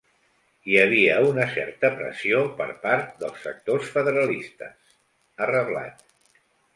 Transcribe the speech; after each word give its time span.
Hi 0.69 0.77
havia 0.83 1.17
una 1.31 1.43
certa 1.57 1.91
pressió 1.99 2.39
per 2.61 2.67
part 2.85 3.11
dels 3.23 3.43
sectors 3.49 3.91
federalistes, 3.99 4.97
ha 5.45 5.51
reblat. 5.53 6.03